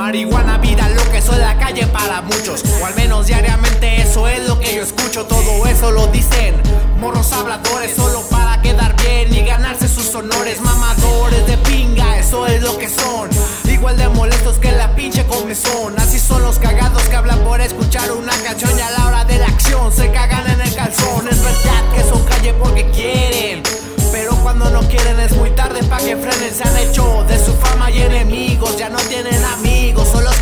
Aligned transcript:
Marihuana, 0.00 0.58
vida, 0.58 0.88
lo 0.88 1.02
que 1.10 1.20
soy 1.20 1.38
la 1.38 1.58
calle 1.58 1.86
para 1.88 2.22
muchos. 2.22 2.62
O 2.80 2.86
al 2.86 2.94
menos 2.94 3.26
diariamente 3.26 4.02
eso 4.02 4.28
es 4.28 4.48
lo 4.48 4.58
que 4.58 4.74
yo 4.74 4.82
escucho. 4.82 5.26
Todo 5.26 5.66
eso 5.66 5.90
lo 5.90 6.06
dicen 6.08 6.54
morros 7.00 7.32
habladores 7.32 7.96
solo 7.96 8.22
para 8.30 8.60
quedar 8.62 8.94
bien 9.02 9.34
y 9.34 9.42
ganarse 9.44 9.88
sus 9.88 10.14
honores. 10.14 10.60
Mamadores 10.60 11.46
de 11.46 11.56
pinga, 11.58 12.18
eso 12.18 12.46
es 12.46 12.62
lo 12.62 12.78
que 12.78 12.88
son. 12.88 13.30
Igual 13.64 13.96
de 13.96 14.08
molestos 14.08 14.58
que 14.58 14.70
la 14.72 14.94
pinche 14.94 15.26
comezón. 15.26 15.98
Así 15.98 16.18
son 16.18 16.42
los 16.42 16.58
cagados 16.58 17.02
que 17.04 17.16
hablan 17.16 17.40
por 17.40 17.60
escuchar 17.60 18.12
una 18.12 18.32
canción 18.42 18.70
y 18.78 18.80
a 18.80 18.90
la 18.90 18.99
cuando 24.50 24.82
no 24.82 24.88
quieren 24.88 25.20
es 25.20 25.36
muy 25.36 25.50
tarde 25.50 25.80
para 25.84 26.04
que 26.04 26.16
frenen. 26.16 26.52
Se 26.52 26.64
han 26.64 26.76
hecho 26.78 27.24
de 27.28 27.38
su 27.38 27.52
fama 27.54 27.88
y 27.88 28.02
enemigos. 28.02 28.76
Ya 28.76 28.88
no 28.88 28.98
tienen 28.98 29.44
amigos, 29.44 30.08
solos 30.08 30.34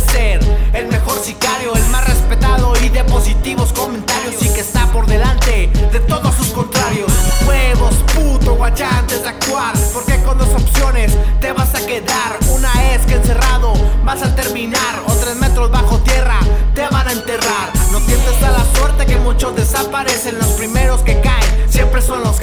ser, 0.00 0.40
el 0.72 0.88
mejor 0.88 1.18
sicario, 1.20 1.74
el 1.74 1.86
más 1.88 2.06
respetado 2.06 2.72
y 2.82 2.88
de 2.88 3.04
positivos 3.04 3.72
comentarios, 3.72 4.42
y 4.42 4.48
que 4.48 4.60
está 4.60 4.86
por 4.92 5.06
delante 5.06 5.70
de 5.92 6.00
todos 6.00 6.34
sus 6.34 6.48
contrarios. 6.48 7.10
Huevos, 7.46 7.94
puto, 8.14 8.54
guachá 8.54 8.98
antes 8.98 9.22
de 9.22 9.28
actuar, 9.28 9.74
porque 9.92 10.20
con 10.22 10.38
dos 10.38 10.48
opciones 10.50 11.12
te 11.40 11.52
vas 11.52 11.74
a 11.74 11.86
quedar. 11.86 12.38
Una 12.50 12.72
es 12.92 13.02
que 13.06 13.14
encerrado 13.14 13.74
vas 14.04 14.22
a 14.22 14.34
terminar, 14.34 15.02
o 15.06 15.12
tres 15.12 15.36
metros 15.36 15.70
bajo 15.70 15.98
tierra 15.98 16.38
te 16.74 16.86
van 16.88 17.08
a 17.08 17.12
enterrar. 17.12 17.72
No 17.92 17.98
tientes 18.00 18.42
a 18.42 18.50
la 18.50 18.64
suerte 18.74 19.06
que 19.06 19.16
muchos 19.16 19.54
desaparecen, 19.54 20.38
los 20.38 20.52
primeros 20.52 21.00
que 21.02 21.20
caen 21.20 21.70
siempre 21.70 22.02
son 22.02 22.22
los. 22.22 22.39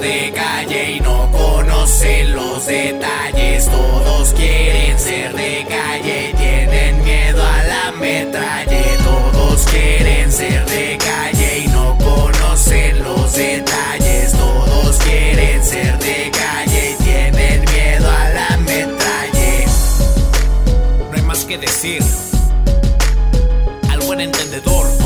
de 0.00 0.32
calle 0.34 0.92
y 0.92 1.00
no 1.00 1.30
conocen 1.30 2.34
los 2.34 2.66
detalles. 2.66 3.68
Todos 3.68 4.32
quieren 4.34 4.98
ser 4.98 5.34
de 5.34 5.66
calle, 5.68 6.34
tienen 6.36 7.04
miedo 7.04 7.42
a 7.42 7.62
la 7.64 7.92
metralle. 7.92 8.84
Todos 9.04 9.64
quieren 9.66 10.30
ser 10.30 10.64
de 10.66 10.98
calle 10.98 11.58
y 11.64 11.68
no 11.68 11.96
conocen 11.98 13.02
los 13.02 13.34
detalles. 13.34 14.32
Todos 14.32 14.96
quieren 14.98 15.64
ser 15.64 15.98
de 15.98 16.30
calle 16.30 16.96
tienen 17.04 17.64
miedo 17.72 18.10
a 18.10 18.28
la 18.30 18.56
metralle. 18.58 19.66
No 21.10 21.16
hay 21.16 21.22
más 21.22 21.44
que 21.44 21.58
decir 21.58 22.02
al 23.90 24.00
buen 24.00 24.20
entendedor. 24.20 25.01